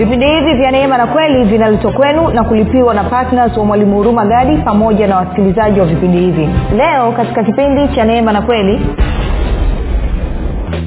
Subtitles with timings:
[0.00, 4.24] vipindi hivi vya neema na kweli vinaletwa kwenu na kulipiwa na ptns wa mwalimu huruma
[4.26, 6.48] gadi pamoja na wasikilizaji wa vipindi hivi.
[6.76, 8.80] Leo katika kipindi cha neema na kweli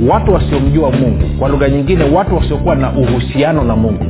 [0.09, 4.05] watu wasiomjua mungu kwa lugha nyingine watu wasiokuwa na uhusiano na mungu.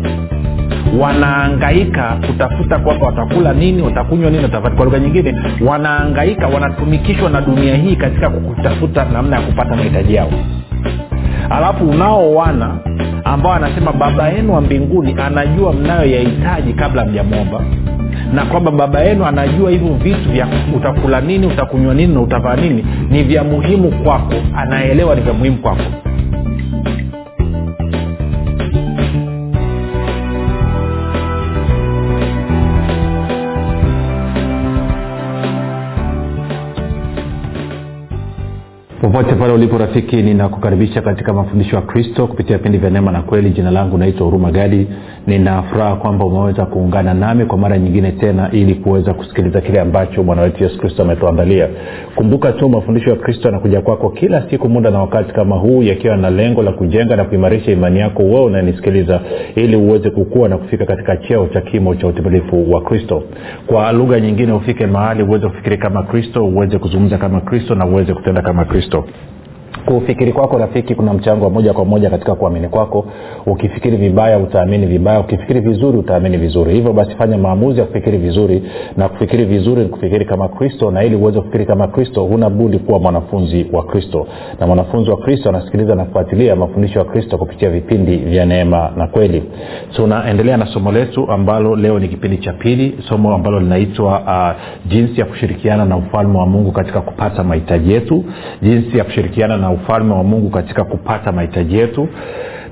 [0.99, 5.35] Wanaangaika kutafuta kwamba watakula nini watakunywa nini watapata kwa lugha nyingine
[5.67, 10.29] wanaangaika wanatumikishwa na dunia hii katika kutafuta namna ya kupata mahitaji yao.
[11.49, 12.77] Alafu unao wana
[13.23, 17.61] ambao anasema baba yenu wa mbinguni anajua mnayoyahitaji kabla mjamwomba.
[18.33, 22.85] Na kwamba baba yenu anajua hivyo vitu vya utakula nini utakunywa nini na utavaa nini
[23.09, 25.81] ni vya muhimu kwako anaelewa ni vya muhimu kwako
[39.13, 43.49] popote pale ulipo rafiki ninakukaribisha katika mafundisho ya kristo kupitia vipindi vya neema na kweli.
[43.49, 44.87] Jina langu naitwa huruma gadi.
[45.27, 50.41] Ninafuraha kwamba umeweza kuungana nami kwa mara nyingine tena ili kuweza kusikiliza kile ambacho bwana
[50.41, 51.67] wetu yesu kristo ametuandalia.
[52.15, 56.17] Kumbuka tu mafundisho ya kristo yanakuja kwako kila siku muda na wakati kama huu yakiwa
[56.17, 59.19] na lengo la kujenga na kuimarisha imani yako wewe unanisikiliza
[59.55, 63.23] ili uweze kukua na kufika katika cheo cha kimo cha utimilifu wa kristo.
[63.67, 68.13] Kwa lugha nyingine ufike mahali uweze kufikiri kama kristo uweze kuzungumza kama kristo na uweze
[68.13, 69.32] kutenda kama kristo world.
[69.85, 73.05] Kufikiri kwako rafiki kuna mchango wa moja kwa moja katika kuamini kwako.
[73.45, 75.19] Ukifikiri vibaya utaamini vibaya.
[75.19, 76.73] Ukifikiri vizuri utaamini vizuri.
[76.73, 78.63] Hivyo basi fanya maamuzi ya kufikiri vizuri.
[78.97, 82.79] Na kufikiri vizuri ni kufikiri kama kristo na ili uweze kufikiri kama kristo huna budi
[82.79, 84.27] kuwa mwanafunzi wa kristo.
[84.59, 89.07] Na mwanafunzi wa kristo anasikiliza na kufuatilia mafundisho ya kristo kupitia vipindi vya neema na
[89.07, 89.43] kweli.
[89.95, 94.91] Tunaendelea so, na somo letu ambalo leo ni kipindi cha pili somo ambalo linaitwa uh,
[94.91, 98.23] jinsi ya kushirikiana na ufalme wa mungu katika kupata mahitaji yetu.
[98.61, 102.07] Jinsi ya kushirikiana na ufalme wa mungu katika kupata mahitaji yetu.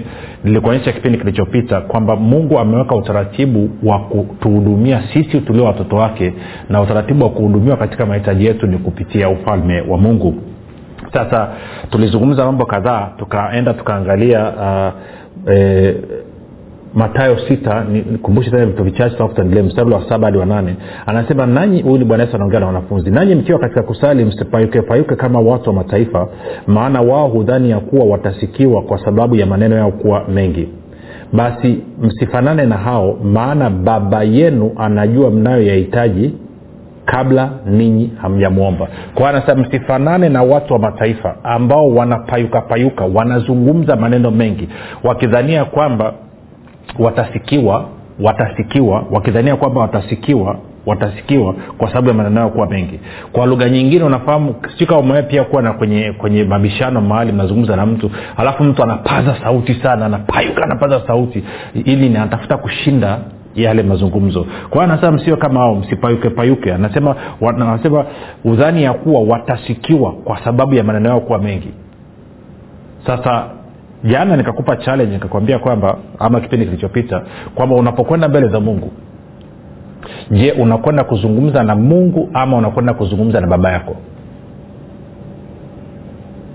[0.67, 6.33] nilikuonyesha kipindi kilichopita kwamba mungu ameweka utaratibu wa kutuhudumia sisi tulio watoto wake
[6.69, 10.35] na utaratibu wa kuhudumiwa katika mahitaji yetu ni kupitia ufalme wa mungu.
[11.13, 11.49] Sasa
[11.89, 15.95] tulizungumza mambo kadhaa tukaenda tukaangalia uh, e,
[16.93, 20.75] matayo sita nikumbushe tena vitu vichache tutaendelea mstari wa saba hadi wa nane.
[21.05, 25.39] Anasema nanyi huyu ni bwana yesu anaongea na wanafunzi nanyi mkiwa katika kusali msipayukepayuke kama
[25.39, 26.27] watu wa mataifa
[26.67, 30.69] maana wao hudhani ya kuwa watasikiwa kwa sababu ya maneno yao kuwa mengi.
[31.33, 36.33] Basi msifanane na hao maana baba yenu anajua mnayoyahitaji
[37.05, 44.69] kabla ninyi hamjamwomba kwa anasema msifanane na watu wa mataifa ambao wanapayukapayuka wanazungumza maneno mengi
[45.03, 46.13] wakidhania kwamba
[46.99, 47.85] watasikiwa
[48.19, 50.55] watasikiwa wakidhania kwamba watasikiwa
[50.85, 52.99] watasikiwa kwa sababu ya maneno yao kuwa mengi.
[53.31, 57.85] Kwa lugha nyingine unafahamu sika umewee pia kuwa na kwenye kwenye mabishano mahali mnazungumza na
[57.85, 61.43] mtu alafu mtu anapaza sauti sana anapayuka anapaza sauti
[61.85, 63.19] ili anatafuta kushinda
[63.55, 64.43] yale mazungumzo.
[64.69, 66.73] Kwa hiyo anasema msio kama hao msipayuke payuke.
[66.73, 67.15] Anasema
[67.49, 68.05] anasema
[68.45, 71.69] udhani ya kuwa watasikiwa kwa sababu ya maneno yao kuwa mengi.
[73.07, 73.45] Sasa
[74.03, 77.21] jana nikakupa challenge nikakwambia kwamba ama kipindi kilichopita
[77.55, 78.91] kwamba unapokwenda mbele za mungu
[80.31, 83.95] je unakwenda kuzungumza na mungu ama unakwenda kuzungumza na baba yako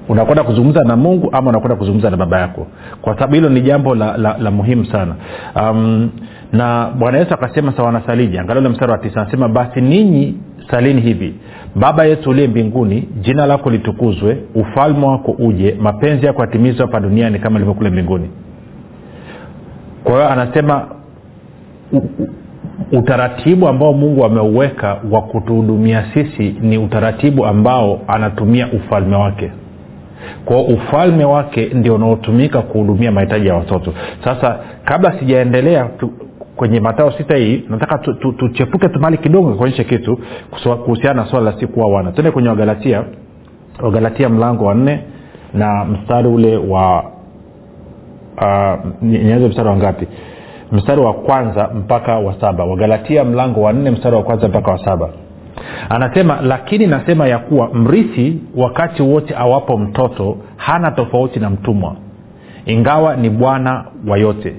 [0.08, 2.66] unakwenda kuzungumza na mungu ama unakwenda kuzungumza na baba yako?
[3.02, 5.14] Kwa sababu hilo ni jambo la, la, la muhimu sana.
[5.62, 6.10] Um,
[6.52, 10.34] na bwana yesu akasema sawanasaliji na angalia mstari wa tisa anasema basi ninyi
[10.70, 11.34] salini hivi.
[11.74, 17.38] Baba yetu uliye mbinguni jina lako litukuzwe ufalme wako uje mapenzi yako yatimizwe hapa duniani
[17.38, 18.30] kama ilivyokule mbinguni.
[20.04, 20.86] Kwa hiyo anasema
[22.92, 29.50] utaratibu ambao mungu ameuweka wa kutuhudumia sisi ni utaratibu ambao anatumia ufalme wake
[30.44, 33.94] kwao ufalme wake ndio unaotumika kuhudumia mahitaji ya watoto.
[34.24, 35.88] Sasa kabla sijaendelea
[36.56, 40.18] kwenye matao sita hii nataka tuchepuke tu, tu, tu tumali kidogo kuonyeshe kitu
[40.84, 42.12] kuhusiana na swala la siku wa wana.
[42.12, 43.04] Tuende kwenye wagalatia.
[43.82, 45.00] Wagalatia mlango wa nne
[45.54, 47.04] na mstari ule wa
[48.36, 50.06] uh, nianze mstari wa ngapi?
[50.72, 52.64] Mstari wa kwanza mpaka wa saba.
[52.64, 55.08] Wagalatia mlango wa nne mstari wa kwanza mpaka wa saba
[55.88, 61.96] anasema lakini nasema ya kuwa mrithi wakati wote awapo mtoto hana tofauti na mtumwa
[62.66, 64.54] ingawa ni bwana wa yote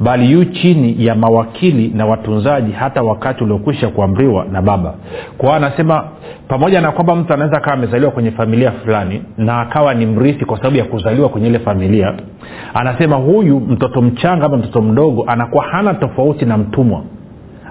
[0.00, 4.94] bali yu chini ya mawakili na watunzaji hata wakati uliokwisha kuamriwa na baba.
[5.38, 6.04] Kwao anasema
[6.48, 10.56] pamoja na kwamba mtu anaweza akawa amezaliwa kwenye familia fulani na akawa ni mrithi kwa
[10.56, 12.14] sababu ya kuzaliwa kwenye ile familia
[12.74, 17.02] anasema huyu mtoto mchanga ama mtoto mdogo anakuwa hana tofauti na mtumwa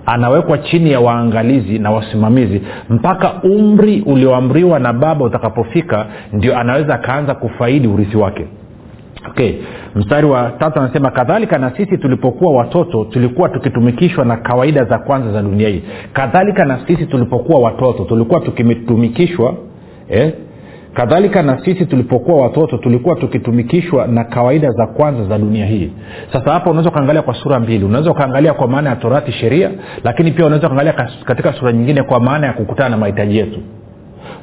[0.06, 7.36] anawekwa chini ya waangalizi na wasimamizi mpaka umri ulioamriwa na baba utakapofika ndio anaweza akaanza
[7.36, 8.48] kufaidi urithi wake
[9.30, 9.54] okay
[9.96, 15.32] mstari wa tatu anasema kadhalika na sisi tulipokuwa watoto tulikuwa tukitumikishwa na kawaida za kwanza
[15.32, 15.84] za dunia hii
[16.14, 19.56] kadhalika na sisi tulipokuwa watoto tulikuwa tukitumikishwa
[20.10, 20.34] eh?
[20.94, 25.92] Kadhalika na sisi tulipokuwa watoto tulikuwa tukitumikishwa na kawaida za kwanza za dunia hii.
[26.34, 27.86] Sasa hapa unaweza ukaangalia kwa sura mbili.
[27.86, 29.72] Unaweza ukaangalia kwa maana ya torati sheria
[30.04, 30.94] lakini pia unaweza ukaangalia
[31.26, 33.60] katika sura nyingine kwa maana ya kukutana na mahitaji yetu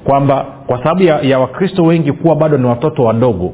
[0.08, 3.52] kwamba kwa sababu ya, ya wakristo wengi kuwa bado ni watoto wadogo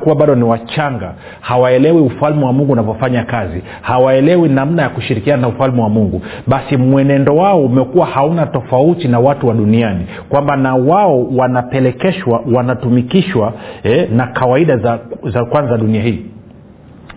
[0.00, 5.48] kuwa bado ni wachanga hawaelewi ufalme wa mungu unavyofanya kazi hawaelewi namna ya kushirikiana na
[5.48, 10.74] ufalme wa mungu basi mwenendo wao umekuwa hauna tofauti na watu wa duniani kwamba na
[10.74, 13.52] wao wanapelekeshwa wanatumikishwa
[13.82, 14.98] eh, na kawaida za,
[15.32, 16.22] za kwanza dunia hii.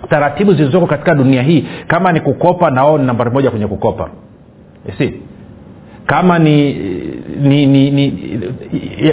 [0.10, 4.10] Taratibu zilizoko katika dunia hii kama ni kukopa na wao ni nambari moja kwenye kukopa.
[4.98, 5.14] Si
[6.08, 6.74] kama ni
[7.42, 8.14] ni, ni, ni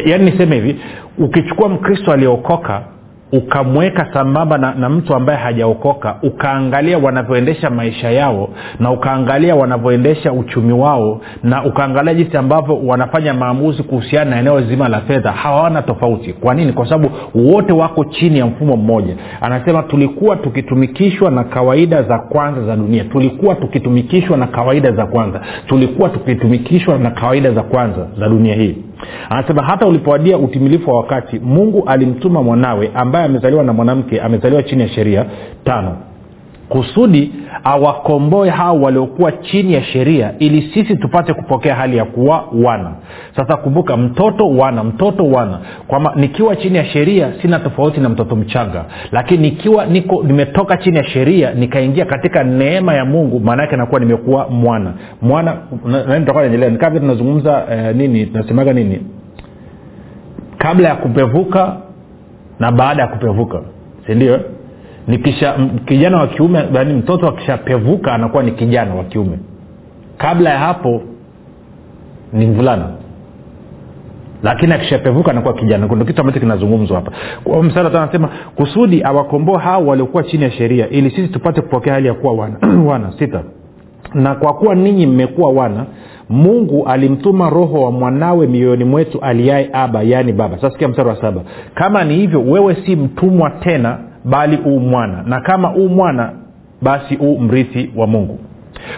[0.06, 0.80] yaani niseme hivi
[1.18, 2.82] ukichukua mkristo aliyeokoka
[3.38, 8.48] ukamweka sambamba na, na mtu ambaye hajaokoka ukaangalia wanavyoendesha maisha yao
[8.80, 14.88] na ukaangalia wanavyoendesha uchumi wao na ukaangalia jinsi ambavyo wanafanya maamuzi kuhusiana na eneo zima
[14.88, 16.32] la fedha hawana tofauti.
[16.32, 16.72] Kwa nini?
[16.72, 19.16] Kwa sababu wote wako chini ya mfumo mmoja.
[19.40, 23.04] Anasema tulikuwa tukitumikishwa na kawaida za kwanza za dunia.
[23.04, 25.40] Tulikuwa tukitumikishwa na kawaida za kwanza.
[25.66, 28.76] Tulikuwa tukitumikishwa na kawaida za kwanza za dunia hii
[29.30, 34.82] anasema hata ulipowadia utimilifu wa wakati mungu alimtuma mwanawe ambaye amezaliwa na mwanamke amezaliwa chini
[34.82, 35.26] ya sheria
[35.64, 35.96] tano
[36.74, 37.32] kusudi
[37.64, 42.92] awakomboe hao waliokuwa chini ya sheria ili sisi tupate kupokea hali ya kuwa wana.
[43.36, 45.58] Sasa kumbuka mtoto wana mtoto wana.
[45.86, 48.84] Kwamba nikiwa chini ya sheria sina tofauti na mtoto mchanga.
[49.12, 54.48] Lakini nikiwa niko nimetoka chini ya sheria nikaingia katika neema ya mungu maanaake nakuwa nimekuwa
[54.48, 54.92] mwana.
[55.22, 55.56] Mwana
[56.18, 59.00] nitakuwa nikaa vile tunazungumza eh, nini tunasemaga nini?
[60.58, 61.76] Kabla ya kupevuka
[62.58, 63.60] na baada ya kupevuka.
[64.06, 64.40] Sindio
[65.08, 65.54] nikisha
[65.86, 69.38] kijana wa kiume yani mtoto akishapevuka anakuwa ni kijana wa kiume.
[70.18, 71.02] Kabla ya hapo
[72.32, 72.88] ni mvulana.
[74.42, 75.86] Lakini akishapevuka anakuwa kijana.
[75.86, 77.12] Ndo kitu ambacho kinazungumzwa hapa.
[77.62, 82.14] Msara anasema kusudi awakomboa hao waliokuwa chini ya sheria ili sisi tupate kupokea hali ya
[82.14, 82.56] kuwa wana,
[82.90, 83.12] wana.
[83.18, 83.42] Sita.
[84.14, 85.86] Na kwa kuwa ninyi mmekuwa wana
[86.28, 90.56] mungu alimtuma roho wa mwanawe mioyoni mwetu aliaye aba yaani baba.
[90.56, 91.40] Sasa sikia mstari wa saba.
[91.74, 95.22] Kama ni hivyo wewe si mtumwa tena bali uu mwana.
[95.26, 96.30] Na kama uu mwana
[96.82, 98.38] basi uu mrithi wa mungu.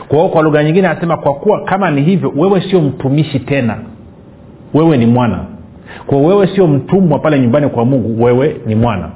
[0.08, 3.76] Kwa hiyo kwa lugha nyingine anasema kwa kuwa kama ni hivyo wewe sio mtumishi tena.
[4.74, 5.38] Wewe ni mwana.
[6.06, 9.08] Kwa wewe sio mtumwa pale nyumbani kwa mungu wewe ni mwana.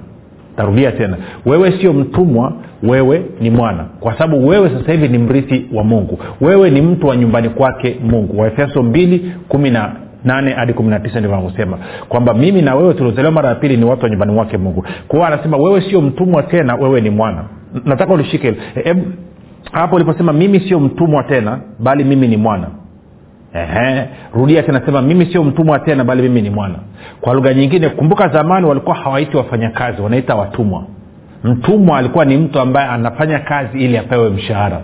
[0.56, 1.16] Tarudia tena.
[1.46, 2.52] Wewe sio mtumwa
[2.82, 3.84] wewe ni mwana.
[4.00, 6.18] Kwa sababu wewe sasa hivi ni mrithi wa mungu.
[6.40, 8.40] Wewe ni mtu wa nyumbani kwake mungu.
[8.40, 9.92] Waefeso mbili kumi na
[10.24, 11.78] nane hadi kumi na tisa ndivyo anavyosema.
[12.08, 14.84] Kwamba mimi na wewe tuliozaliwa mara ya pili ni watu wa nyumbani mwake mungu.
[15.08, 17.44] Kwao anasema wewe sio mtumwa tena wewe ni mwana.
[17.84, 18.94] Nataka ulishike e,
[19.72, 22.66] hapo uliposema mimi sio mtumwa tena bali mimi ni mwana.
[23.54, 24.04] Ehe.
[24.34, 26.74] rudia tena mimi sio mtumwa tena bali mimi ni mwana.
[27.20, 30.84] Kwa lugha nyingine kumbuka zamani walikuwa hawaiti wafanyakazi wanaita watumwa.
[31.44, 34.80] Mtumwa alikuwa ni mtu ambaye anafanya kazi ili apewe mshahara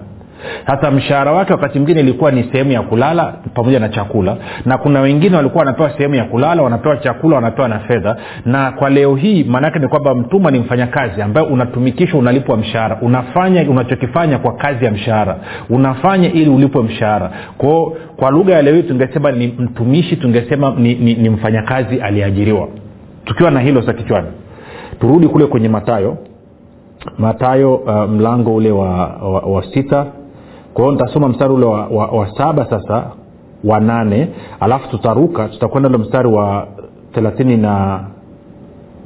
[0.67, 4.37] sasa mshahara wake wakati mwingine ilikuwa ni sehemu ya kulala pamoja na chakula.
[4.65, 8.17] Na kuna wengine walikuwa wanapewa sehemu ya kulala wanapewa chakula wanapewa na fedha.
[8.45, 12.99] Na kwa leo hii maanaake ni kwamba mtumwa ni mfanyakazi ambaye unatumikishwa unalipwa mshahara.
[13.03, 15.37] Unafanya unachokifanya kwa kazi ya mshahara.
[15.71, 17.31] Unafanya ili ulipwe mshahara.
[17.59, 22.69] Kwao kwa lugha ya leo hii tungesema ni mtumishi tungesema ni, ni, ni mfanyakazi aliyeajiriwa.
[23.25, 24.27] Tukiwa na hilo sa kichwani.
[25.01, 26.17] Turudi kule kwenye matayo
[27.19, 30.07] matayo uh, mlango ule wa, wa, wa sita
[30.77, 33.11] kwa hiyo nitasoma mstari ule wa, wa, wa saba sasa
[33.65, 34.29] wa nane
[34.61, 36.67] alafu tutaruka tutakwenda ule mstari wa
[37.13, 38.01] thelathini na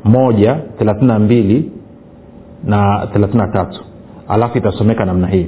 [0.05, 1.73] moja thelathini na mbili
[2.65, 3.81] na thelathini na tatu.
[4.29, 5.47] Alafu itasomeka namna hii.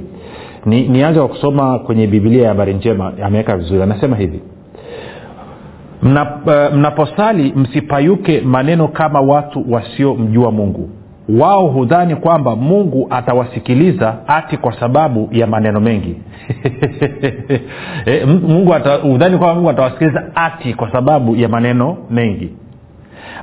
[0.65, 3.81] Ni, nianze kwa kusoma kwenye bibilia ya habari njema ameweka vizuri.
[3.81, 4.41] Anasema hivi.
[6.73, 10.89] Mnaposali uh, msipayuke maneno kama watu wasiomjua mungu
[11.29, 16.15] wao hudhani kwamba mungu atawasikiliza ati kwa sababu ya maneno mengi.
[18.05, 22.49] E, mungu hudhani kwamba mungu atawasikiliza ati kwa sababu ya maneno mengi.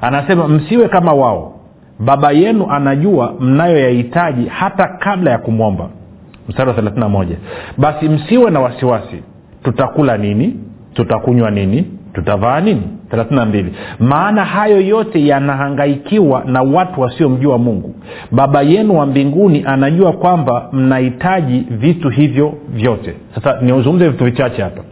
[0.00, 1.54] Anasema msiwe kama wao.
[1.99, 5.88] Baba yenu anajua mnayoyahitaji hata kabla ya kumwomba.
[6.49, 7.26] Mstari wa 31
[7.78, 9.22] basi msiwe na wasiwasi.
[9.62, 10.56] Tutakula nini?
[10.94, 11.87] Tutakunywa nini?
[12.12, 13.64] Tutavaa nini 32
[13.98, 17.94] maana hayo yote yanahangaikiwa na watu wasiomjua mungu.
[18.30, 23.14] Baba yenu wa mbinguni anajua kwamba mnahitaji vitu hivyo vyote.
[23.34, 24.82] Sasa niuzungumze vitu vichache hapa.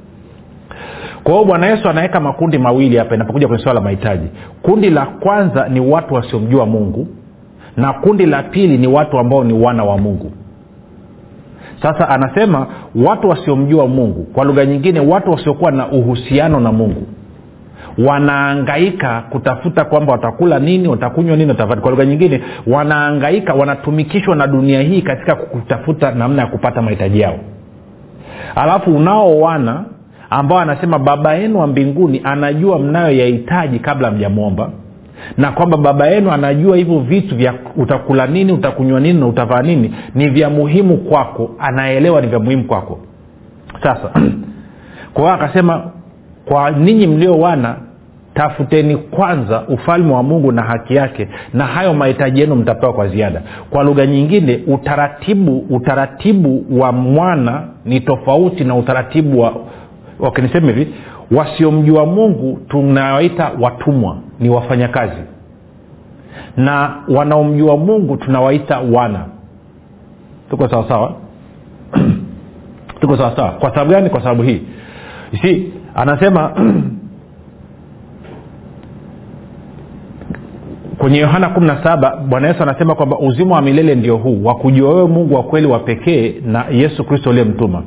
[1.25, 4.27] Kwa hiyo bwana yesu anaweka makundi mawili hapa inapokuja kwenye swala la mahitaji.
[4.63, 7.07] Kundi la kwanza ni watu wasiomjua mungu
[7.77, 10.33] na kundi la pili ni watu ambao ni wana wa mungu.
[11.83, 14.25] Sasa anasema watu wasiomjua mungu.
[14.25, 17.07] Kwa lugha nyingine watu wasiokuwa na uhusiano na mungu
[18.07, 24.83] wanaangaika kutafuta kwamba watakula nini watakunywa nini watafati kwa lugha nyingine wanaangaika wanatumikishwa na dunia
[24.83, 27.39] hii katika kutafuta namna ya kupata mahitaji yao.
[28.55, 29.85] Alafu unaowana
[30.31, 34.71] ambao anasema baba yenu wa mbinguni anajua mnayoyahitaji kabla mjamwomba
[35.37, 39.95] na kwamba baba yenu anajua hivyo vitu vya utakula nini utakunywa nini na utavaa nini
[40.15, 42.99] ni vya muhimu kwako anaelewa ni vya muhimu kwako.
[43.83, 44.11] Sasa
[45.15, 45.83] kwa hiyo akasema
[46.45, 47.77] kwa ninyi mliowana
[48.39, 53.43] tafuteni kwanza ufalme wa mungu na haki yake na hayo mahitaji yenu mtapewa kwa ziada.
[53.71, 59.53] Kwa lugha nyingine utaratibu utaratibu wa mwana ni tofauti na utaratibu wa
[60.19, 60.95] wakinisema hivi
[61.31, 65.23] wasiomjua mungu tunawaita watumwa ni wafanyakazi.
[66.57, 69.25] Na wanaomjua mungu tunawaita wana.
[70.51, 71.15] Tuko sawasawa
[73.01, 74.11] tuko sawasawa kwa sababu gani?
[74.11, 74.63] Kwa sababu hii.
[75.43, 76.53] Si anasema
[80.99, 85.09] kwenye yohana 17 bwana yesu anasema kwamba uzima wa milele ndio huu wa kujua wewe
[85.09, 87.83] mungu wa kweli wa pekee na yesu kristo uliyemtuma.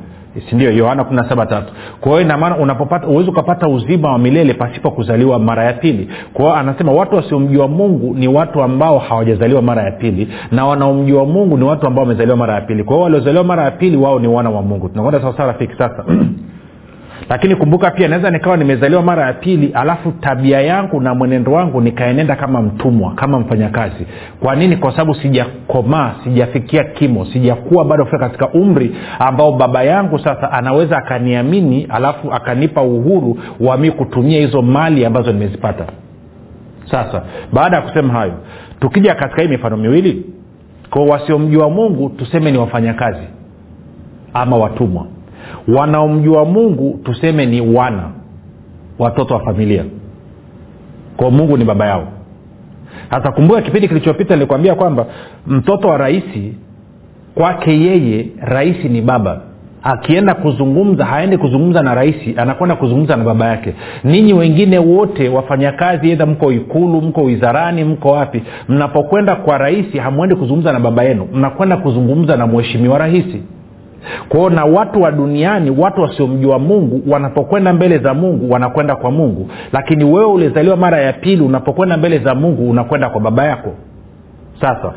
[0.49, 1.63] Sindio yohana 17
[2.01, 6.09] kwa hiyo inamaana unapopata uwezi ukapata uzima wa milele pasipo kuzaliwa mara ya pili.
[6.33, 11.57] Kwa anasema watu wasiomjua mungu ni watu ambao hawajazaliwa mara ya pili na wanaomjua mungu
[11.57, 12.83] ni watu ambao wamezaliwa mara ya pili.
[12.83, 14.89] Kwa hiyo waliozaliwa mara ya pili wao ni wana wa mungu.
[14.89, 16.05] Tunakwenda sawasawa rafiki sasa
[17.31, 21.81] lakini kumbuka pia naweza nikawa nimezaliwa mara ya pili alafu tabia yangu na mwenendo wangu
[21.81, 24.05] nikaenenda kama mtumwa kama mfanyakazi.
[24.39, 24.77] Kwa nini?
[24.77, 30.97] Kwa sababu sijakomaa sijafikia kimo sijakuwa bado kufika katika umri ambao baba yangu sasa anaweza
[30.97, 35.85] akaniamini alafu akanipa uhuru wa mi kutumia hizo mali ambazo nimezipata.
[36.91, 37.21] Sasa
[37.53, 38.33] baada ya kusema hayo
[38.79, 40.25] tukija katika hii mifano miwili
[40.89, 43.27] kwa wasiomjua mungu tuseme ni wafanyakazi
[44.33, 45.05] ama watumwa
[45.67, 48.03] wanaomjua mungu tuseme ni wana
[48.99, 49.83] watoto wa familia.
[51.17, 52.07] Kwa mungu ni baba yao.
[53.11, 55.05] Sasa kumbuka kipindi kilichopita nilikwambia kwamba
[55.47, 56.53] mtoto wa rahisi
[57.35, 59.41] kwake yeye rahisi ni baba.
[59.83, 63.73] Akienda kuzungumza haendi kuzungumza na rahisi anakwenda kuzungumza na baba yake.
[64.03, 70.35] Ninyi wengine wote wafanyakazi edha mko ikulu mko wizarani mko wapi mnapokwenda kwa rahisi hamwendi
[70.35, 71.27] kuzungumza na baba yenu.
[71.33, 73.41] Mnakwenda kuzungumza na mheshimiwa rahisi
[74.29, 79.49] kwao na watu wa duniani watu wasiomjua mungu wanapokwenda mbele za mungu wanakwenda kwa mungu.
[79.73, 83.73] Lakini wewe ulizaliwa mara ya pili unapokwenda mbele za mungu unakwenda kwa baba yako.
[84.61, 84.93] Sasa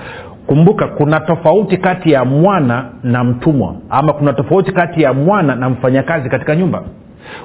[0.46, 3.74] kumbuka kuna tofauti kati ya mwana na mtumwa.
[3.90, 6.82] Ama kuna tofauti kati ya mwana na mfanyakazi katika nyumba.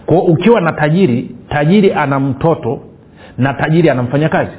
[0.06, 2.80] Kwao ukiwa na tajiri tajiri ana mtoto
[3.38, 4.52] na tajiri ana mfanyakazi.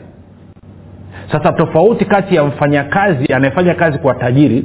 [1.33, 4.65] Sasa tofauti kati ya mfanyakazi anayefanya kazi kwa tajiri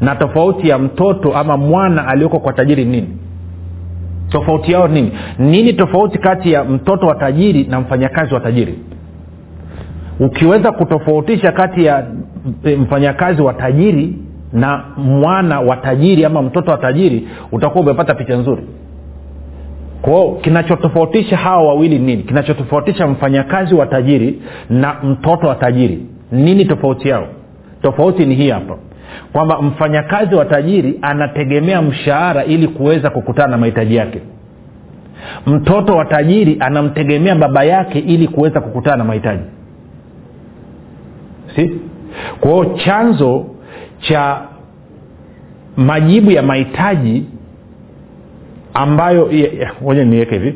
[0.00, 3.08] na tofauti ya mtoto ama mwana aliyoko kwa tajiri nini?
[4.28, 5.12] Tofauti yao nini?
[5.38, 8.78] Nini tofauti kati ya mtoto wa tajiri na mfanyakazi wa tajiri?
[10.20, 12.06] Ukiweza kutofautisha kati ya
[12.78, 14.18] mfanyakazi wa tajiri
[14.52, 18.62] na mwana wa tajiri ama mtoto wa tajiri utakuwa umepata picha nzuri.
[20.02, 22.22] Kwao kinachotofautisha hawa wawili nini?
[22.22, 26.06] Kinachotofautisha mfanyakazi wa tajiri na mtoto wa tajiri.
[26.32, 27.26] Nini tofauti yao?
[27.82, 28.76] Tofauti ni hii hapa
[29.32, 34.20] kwamba mfanyakazi wa tajiri anategemea mshahara ili kuweza kukutana na mahitaji yake.
[35.46, 39.42] Mtoto wa tajiri anamtegemea baba yake ili kuweza kukutana na mahitaji.
[41.56, 41.80] Si?
[42.40, 43.46] Kwao chanzo
[43.98, 44.40] cha
[45.76, 47.26] majibu ya mahitaji
[48.74, 49.30] ambayo
[49.82, 50.54] moja niweke hivi.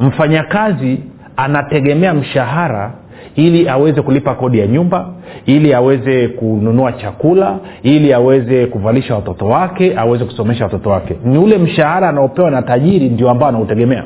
[0.00, 1.00] Mfanyakazi
[1.36, 2.92] anategemea mshahara
[3.36, 5.08] ili aweze kulipa kodi ya nyumba
[5.46, 11.16] ili aweze kununua chakula ili aweze kuvalisha watoto wake aweze kusomesha watoto wake.
[11.24, 14.04] Ni ule mshahara anaopewa na tajiri ndio ambao anautegemea.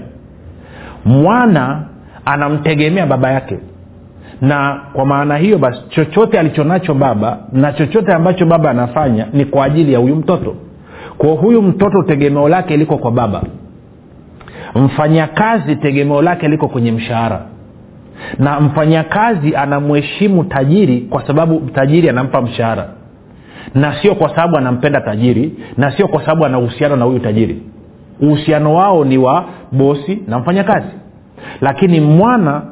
[1.05, 1.83] Mwana
[2.25, 3.59] anamtegemea baba yake.
[4.41, 9.65] Na kwa maana hiyo basi chochote alichonacho baba na chochote ambacho baba anafanya ni kwa
[9.65, 10.55] ajili ya huyu mtoto.
[11.19, 13.43] Kwa huyu mtoto tegemeo lake liko kwa baba.
[14.75, 17.41] Mfanyakazi tegemeo lake liko kwenye mshahara
[18.39, 22.89] na mfanyakazi anamheshimu tajiri kwa sababu tajiri anampa mshahara.
[23.75, 27.63] Na sio kwa sababu anampenda tajiri na sio kwa sababu ana uhusiano na huyu tajiri.
[28.21, 30.89] Uhusiano wao ni wa bosi na mfanyakazi.
[31.61, 32.63] Lakini mwana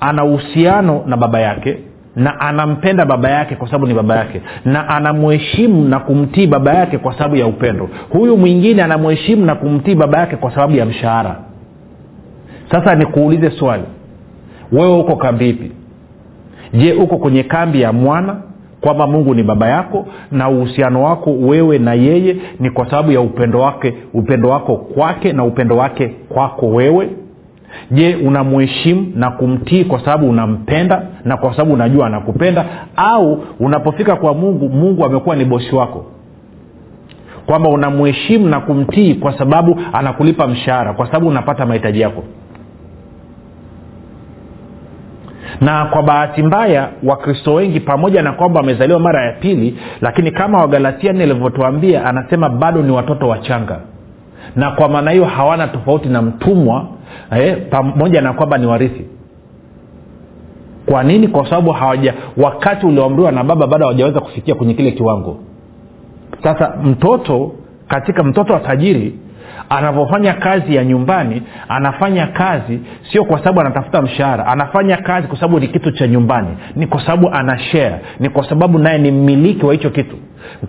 [0.00, 1.78] ana uhusiano na baba yake
[2.16, 6.98] na anampenda baba yake kwa sababu ni baba yake na anamheshimu na kumtii baba yake
[6.98, 7.88] kwa sababu ya upendo.
[8.10, 11.36] Huyu mwingine anamheshimu na kumtii baba yake kwa sababu ya mshahara.
[12.70, 13.82] Sasa nikuulize swali
[14.72, 15.70] wewe uko kambi ipi
[16.72, 18.36] je uko kwenye kambi ya mwana
[18.80, 23.20] kwamba mungu ni baba yako na uhusiano wako wewe na yeye ni kwa sababu ya
[23.20, 27.08] upendo wake upendo wako kwake na upendo wake kwako wewe?
[27.90, 32.64] Je unamuheshimu na kumtii kwa sababu unampenda na kwa sababu unajua anakupenda?
[32.96, 36.04] Au unapofika kwa mungu mungu amekuwa ni bosi wako?
[37.46, 42.24] Kwamba unamuheshimu na kumtii kwa sababu anakulipa mshahara kwa sababu unapata mahitaji yako
[45.60, 50.58] na kwa bahati mbaya wakristo wengi pamoja na kwamba wamezaliwa mara ya pili lakini kama
[50.58, 53.80] wagalatia nne alivyotuambia anasema bado ni watoto wachanga.
[54.56, 56.86] Na kwa maana hiyo hawana tofauti na mtumwa
[57.32, 59.04] eh, pamoja na kwamba ni warithi.
[60.86, 61.28] Kwa nini?
[61.28, 65.38] Kwa sababu hawaja wakati ulioamriwa na baba bado hawajaweza kufikia kwenye kile kiwango.
[66.42, 67.52] Sasa mtoto
[67.88, 69.18] katika mtoto wa tajiri
[69.70, 72.80] anavyofanya kazi ya nyumbani anafanya kazi
[73.12, 77.00] sio kwa sababu anatafuta mshahara anafanya kazi kwa sababu ni kitu cha nyumbani ni kwa
[77.06, 80.16] sababu ana share ni kwa sababu naye ni mmiliki wa hicho kitu.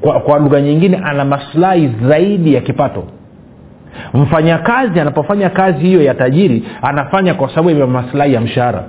[0.01, 3.03] Kwa, kwa lugha nyingine ana maslahi zaidi ya kipato.
[4.13, 8.83] Mfanyakazi anapofanya kazi hiyo ya tajiri anafanya kwa sababu ya maslahi ya mshahara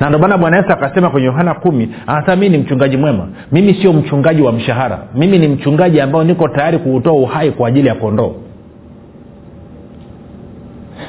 [0.00, 3.28] na ndio maana bwana yesu akasema kwenye yohana kumi anasema mii ni mchungaji mwema.
[3.52, 4.98] Mimi sio mchungaji wa mshahara.
[5.14, 8.34] Mimi ni mchungaji ambao niko tayari kuutoa uhai kwa ajili ya kondoo.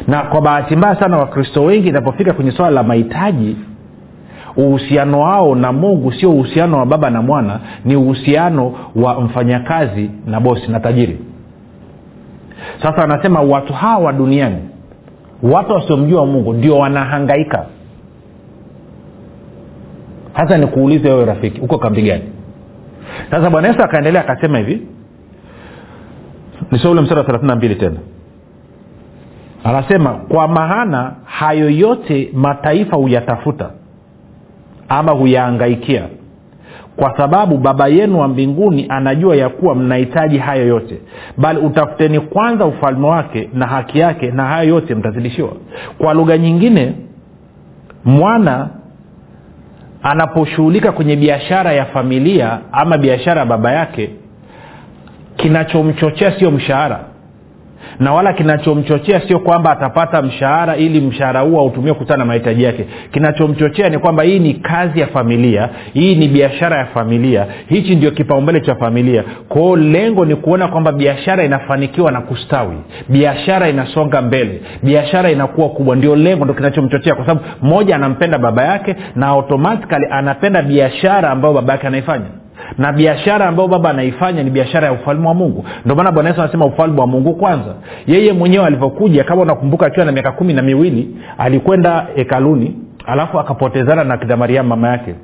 [0.07, 3.57] Na kwa bahati mbaya sana wakristo wengi inapofika kwenye swala la mahitaji
[4.57, 10.39] uhusiano wao na mungu sio uhusiano wa baba na mwana ni uhusiano wa mfanyakazi na
[10.39, 11.19] bosi na tajiri.
[12.81, 14.57] Sasa anasema watu hawa wa duniani
[15.43, 17.65] watu wasiomjua mungu ndio wanahangaika
[20.39, 22.23] hasa nikuulize wewe rafiki uko kambi gani?
[23.31, 24.81] Sasa bwana yesu akaendelea akasema hivi
[26.71, 27.97] nisio ule mstari wa thelathini mbili tena.
[29.63, 33.69] Anasema kwa maana hayo yote mataifa huyatafuta
[34.89, 36.03] ama huyaangaikia
[36.95, 41.01] kwa sababu baba yenu wa mbinguni anajua ya kuwa mnahitaji hayo yote.
[41.37, 45.51] Bali utafuteni kwanza ufalme wake na haki yake na hayo yote mtazidishiwa.
[45.97, 46.93] Kwa lugha nyingine
[48.05, 48.69] mwana
[50.03, 54.09] anaposhughulika kwenye biashara ya familia ama biashara ya baba yake
[55.35, 56.99] kinachomchochea sio mshahara
[57.99, 62.85] na wala kinachomchochea sio kwamba atapata mshahara ili mshahara huo autumie kukutana na mahitaji yake.
[63.11, 68.11] Kinachomchochea ni kwamba hii ni kazi ya familia hii ni biashara ya familia hichi ndio
[68.11, 69.23] kipaumbele cha familia.
[69.49, 72.77] Kwao lengo ni kuona kwamba biashara inafanikiwa na kustawi.
[73.09, 74.61] Biashara inasonga mbele.
[74.83, 75.95] Biashara inakuwa kubwa.
[75.95, 81.53] Ndio lengo ndo kinachomchochea kwa sababu mmoja anampenda baba yake na automatikali anapenda biashara ambayo
[81.53, 82.25] baba yake anaifanya
[82.77, 85.65] na biashara ambayo baba anaifanya ni biashara ya ufalme wa mungu.
[85.85, 87.75] Ndio maana bwana yesu anasema ufalme wa mungu kwanza.
[88.07, 94.03] Yeye mwenyewe alivyokuja kama unakumbuka akiwa na miaka kumi na miwili alikwenda hekaluni alafu akapotezana
[94.03, 95.15] na kina mariamu mama yake.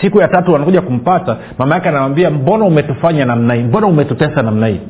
[0.00, 3.62] Siku ya tatu wanakuja kumpata mama yake anamwambia mbona umetufanya namna hii?
[3.62, 4.80] Mbona umetutesa namna hii?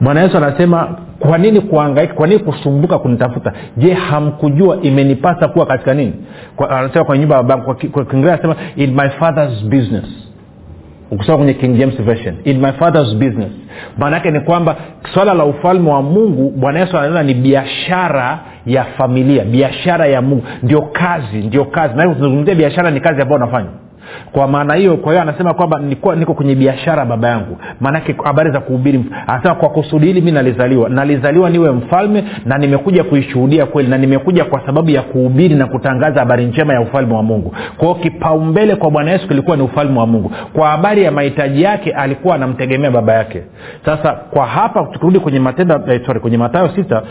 [0.00, 3.52] Bwana yesu anasema kwa nini kuangaika kwa nini kusumbuka kunitafuta?
[3.76, 6.12] Je hamkujua imenipasa kuwa katika nini?
[6.70, 10.04] Anasema kwenye nyumba ya kwa, ki- kiingereza anasema in my father's business.
[11.10, 13.50] Ukisoma kwenye king james version in my father's business.
[13.98, 14.76] Maana yake ni kwamba
[15.14, 20.42] swala la ufalme wa mungu bwana yesu anaona ni biashara ya familia biashara ya mungu.
[20.62, 21.94] Ndio kazi ndio kazi.
[21.96, 23.68] Na kuzungumzia biashara ni kazi ambayo unafanya
[24.32, 27.58] kwa maana hiyo kwa hiyo anasema kwamba nilikuwa niko kwenye biashara baba yangu.
[27.80, 30.88] Maanake habari za kuhubiri anasema kwa kusudi hili mi nalizaliwa.
[30.88, 36.20] Nalizaliwa niwe mfalme na nimekuja kuishuhudia kweli na nimekuja kwa sababu ya kuhubiri na kutangaza
[36.20, 37.54] habari njema ya ufalme wa mungu.
[37.76, 40.32] Kwa hiyo kipaumbele kwa bwana yesu kilikuwa ni ufalme wa mungu.
[40.52, 43.42] Kwa habari ya mahitaji yake alikuwa anamtegemea baba yake.
[43.84, 47.02] Sasa kwa hapa tukirudi kwenye matendo eh, sorry, kwenye matayo sita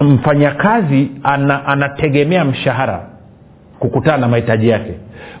[0.00, 3.00] mfanyakazi ana, anategemea mshahara
[3.78, 4.92] kukutana na mahitaji yake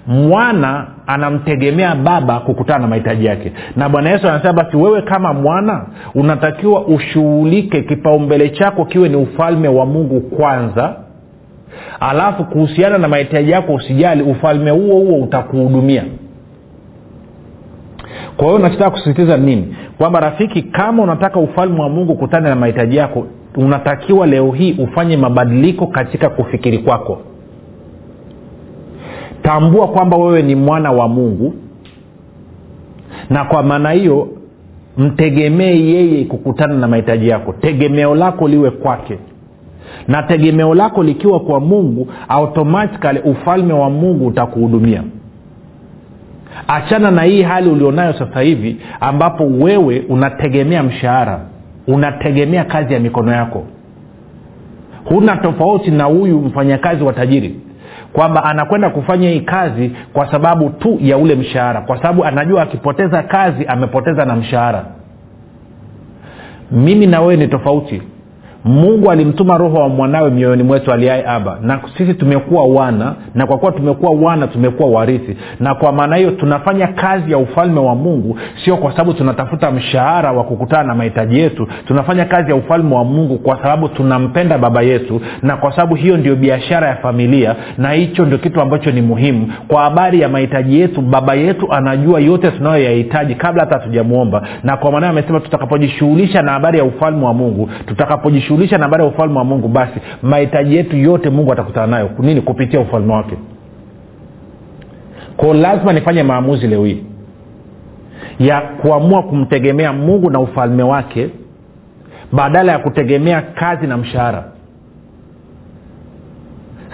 [0.06, 3.52] mwana anamtegemea baba kukutana na mahitaji yake.
[3.76, 9.68] Na bwana yesu anasema basi wewe kama mwana unatakiwa ushughulike kipaumbele chako kiwe ni ufalme
[9.68, 10.96] wa mungu kwanza.
[12.00, 16.04] Alafu kuhusiana na mahitaji yako usijali ufalme huo huo utakuhudumia.
[18.36, 19.76] Kwa hiyo nachotaka kusisitiza nini?
[19.98, 25.16] Kwamba rafiki kama unataka ufalme wa mungu kutana na mahitaji yako unatakiwa leo hii ufanye
[25.16, 27.20] mabadiliko katika kufikiri kwako
[29.42, 31.54] tambua kwamba wewe ni mwana wa mungu.
[33.30, 34.28] Na kwa maana hiyo
[34.98, 37.52] mtegemee yeye kukutana na mahitaji yako.
[37.52, 39.18] Tegemeo lako liwe kwake.
[40.08, 45.02] Na tegemeo lako likiwa kwa mungu automatikali ufalme wa mungu utakuhudumia.
[46.68, 51.40] Achana na hii hali ulionayo sasa hivi ambapo wewe unategemea mshahara.
[51.86, 53.64] Unategemea kazi ya mikono yako.
[55.04, 57.54] Huna tofauti na huyu mfanyakazi wa tajiri
[58.12, 63.22] kwamba anakwenda kufanya hii kazi kwa sababu tu ya ule mshahara kwa sababu anajua akipoteza
[63.22, 64.84] kazi amepoteza na mshahara.
[66.70, 68.02] Mimi na wewe ni tofauti
[68.64, 73.58] mungu alimtuma roho wa mwanawe mioyoni mwetu aliaye aba na sisi tumekuwa wana na kwa
[73.58, 75.36] kuwa tumekuwa wana tumekuwa warithi.
[75.60, 80.32] Na kwa maana hiyo tunafanya kazi ya ufalme wa mungu sio kwa sababu tunatafuta mshahara
[80.32, 81.66] wa kukutana na mahitaji yetu.
[81.86, 86.16] Tunafanya kazi ya ufalme wa mungu kwa sababu tunampenda baba yetu na kwa sababu hiyo
[86.16, 89.52] ndio biashara ya familia na hicho ndio kitu ambacho ni muhimu.
[89.68, 94.92] Kwa habari ya mahitaji yetu baba yetu anajua yote tunayoyahitaji kabla hata hatujamwomba na kwa
[94.92, 99.44] maana amesema tutakapojishughulisha na habari ya ufalme wa mungu tutakapojishughulisha na habari ya ufalme wa
[99.44, 102.10] mungu basi mahitaji yetu yote mungu atakutana nayo.
[102.18, 102.40] Nini?
[102.40, 103.36] Kupitia ufalme wake.
[105.36, 107.04] Kwao lazima nifanye maamuzi leo hii
[108.38, 111.28] ya kuamua kumtegemea mungu na ufalme wake
[112.32, 114.44] badala ya kutegemea kazi na mshahara.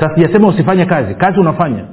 [0.00, 1.14] Sasa sijasema usifanye kazi.
[1.14, 1.84] Kazi unafanya.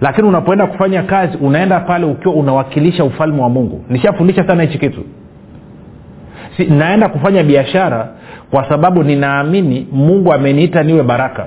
[0.00, 3.84] Lakini unapoenda kufanya kazi unaenda pale ukiwa unawakilisha ufalme wa mungu.
[3.88, 5.04] Nishafundisha sana hichi kitu
[6.56, 8.08] si, naenda kufanya biashara
[8.50, 11.46] kwa sababu ninaamini mungu ameniita niwe baraka.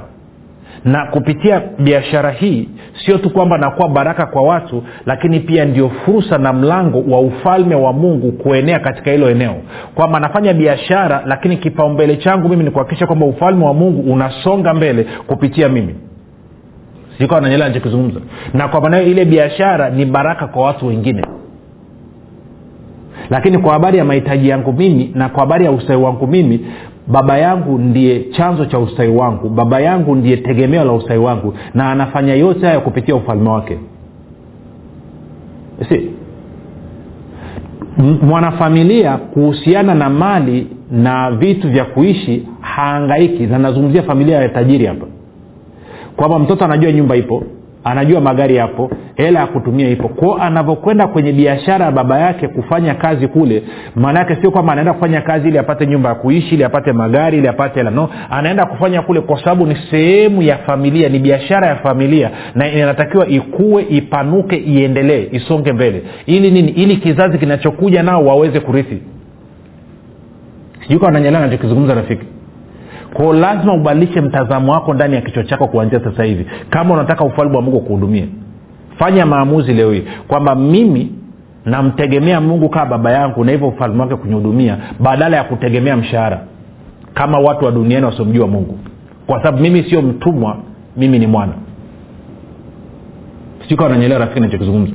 [0.85, 2.69] Na kupitia biashara hii
[3.05, 7.75] sio tu kwamba nakuwa baraka kwa watu lakini pia ndio fursa na mlango wa ufalme
[7.75, 9.55] wa mungu kuenea katika hilo eneo.
[9.95, 15.05] Kwamba nafanya biashara lakini kipaumbele changu mimi ni kuhakikisha kwamba ufalme wa mungu unasonga mbele
[15.27, 15.95] kupitia mimi.
[17.17, 18.19] Sikawa nanyelea nachokizungumza
[18.53, 21.21] na kwa maana ile biashara ni baraka kwa watu wengine
[23.29, 26.65] lakini kwa habari ya mahitaji yangu mimi na kwa habari ya ustawi wangu mimi
[27.07, 29.49] baba yangu ndiye chanzo cha ustawi wangu.
[29.49, 33.77] Baba yangu ndiye tegemeo la ustawi wangu na anafanya yote haya kupitia ufalme wake.
[35.89, 36.09] Si
[38.21, 43.43] mwanafamilia kuhusiana na mali na vitu vya kuishi haangaiki.
[43.47, 45.05] Na nazungumzia familia ya tajiri hapa.
[46.15, 47.43] Kwamba mtoto anajua nyumba ipo
[47.83, 50.07] anajua magari yapo hela ya kutumia ipo.
[50.09, 53.63] Kwao anavyokwenda kwenye biashara ya baba yake kufanya kazi kule
[53.95, 57.37] maana yake sio kwamba anaenda kufanya kazi ili apate nyumba ya kuishi ili apate magari
[57.37, 57.91] ili apate hela.
[57.91, 62.71] No anaenda kufanya kule kwa sababu ni sehemu ya familia ni biashara ya familia na
[62.71, 66.03] inatakiwa ikue ipanuke iendelee isonge mbele.
[66.25, 66.71] Ili nini?
[66.71, 69.01] Ili kizazi kinachokuja nao waweze kurithi.
[70.81, 72.25] Sijui kawa nanyelea nachokizungumza rafiki
[73.13, 76.45] kwao lazima ubadilishe mtazamo wako ndani ya kichwa chako kuanzia sasa hivi.
[76.69, 78.25] Kama unataka ufalme wa mungu kuhudumia
[78.99, 81.11] fanya maamuzi leo hii kwamba mimi
[81.65, 86.41] namtegemea mungu kama baba yangu na hivyo ufalme wake kunihudumia badala ya kutegemea mshahara
[87.13, 88.79] kama watu wa duniani wasiomjua mungu.
[89.27, 90.57] Kwa sababu mimi sio mtumwa
[90.97, 91.53] mimi ni mwana.
[93.69, 94.93] Sikawa nanyelewa rafiki nachokizungumza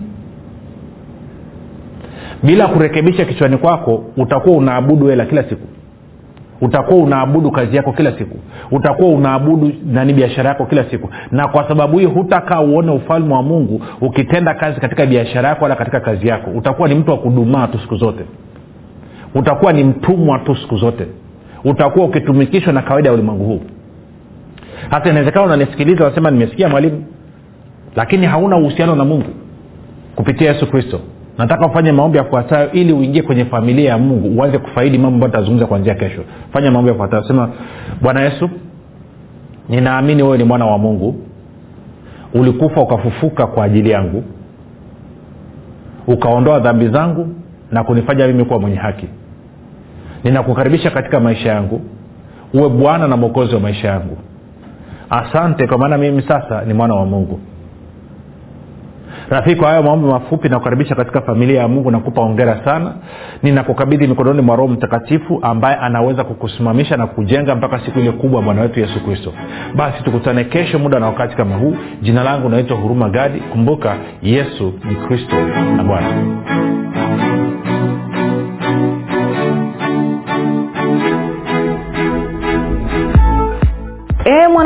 [2.43, 5.67] bila kurekebisha kichwani kwako utakuwa unaabudu hela kila siku
[6.61, 8.37] utakuwa unaabudu kazi yako kila siku
[8.71, 11.09] utakuwa unaabudu nani biashara yako kila siku.
[11.31, 15.77] Na kwa sababu hiyo hutakaa uone ufalme wa mungu ukitenda kazi katika biashara yako wala
[15.77, 16.51] katika kazi yako.
[16.51, 18.25] Utakuwa ni mtu wa kudumaa tu siku zote.
[19.35, 21.07] Utakuwa ni mtumwa tu siku zote.
[21.65, 23.61] Utakuwa ukitumikishwa na kawaida ya ulimwengu huu.
[24.91, 27.05] Hata inawezekana unanisikiliza unasema nimesikia mwalimu
[27.97, 29.31] lakini hauna uhusiano na mungu
[30.17, 31.01] kupitia yesu kristo
[31.39, 35.67] nataka ufanye maombi yafuatayo ili uingie kwenye familia ya mungu uanze kufaidi mambo ambayo tutazungumza
[35.67, 36.23] kuanzia kesho.
[36.53, 37.25] Fanya maombi yafuatayo.
[37.25, 37.51] Sema
[38.01, 38.51] bwana yesu
[39.69, 41.17] ninaamini wewe ni mwana wa mungu.
[42.35, 44.25] Ulikufa ukafufuka kwa ajili yangu
[46.07, 47.29] ukaondoa dhambi zangu
[47.73, 49.07] na kunifanya mimi kuwa mwenye haki.
[50.25, 51.81] Ninakukaribisha katika maisha yangu
[52.55, 54.17] uwe bwana na mwokozi wa maisha yangu.
[55.11, 57.41] Asante kwa maana mimi sasa ni mwana wa mungu
[59.31, 62.93] rafiki kwa hayo maombi mafupi nakukaribisha katika familia ya mungu nakupa ongera sana.
[63.43, 68.61] Ninakukabidhi mikononi mwa roho mtakatifu ambaye anaweza kukusimamisha na kujenga mpaka siku ile kubwa bwana
[68.63, 69.33] wetu yesu kristo.
[69.77, 71.77] Basi tukutane kesho muda na wakati kama huu.
[72.03, 73.41] Jina langu naitwa huruma gadi.
[73.41, 75.37] Kumbuka yesu ni kristo
[75.77, 76.09] na bwana